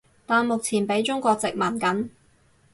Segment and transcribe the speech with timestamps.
[0.25, 2.09] 但目前畀中國殖民緊